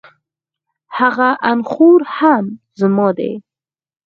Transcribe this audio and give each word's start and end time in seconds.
هغه 0.97 1.29
انخورهم 1.51 2.45
زما 2.79 3.09
دی 3.17 3.31